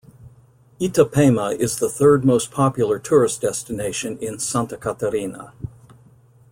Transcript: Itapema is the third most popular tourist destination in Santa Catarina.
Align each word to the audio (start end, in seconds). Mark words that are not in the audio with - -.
Itapema 0.79 1.55
is 1.55 1.75
the 1.77 1.87
third 1.87 2.25
most 2.25 2.49
popular 2.49 2.97
tourist 2.97 3.39
destination 3.41 4.17
in 4.17 4.39
Santa 4.39 4.75
Catarina. 4.75 5.53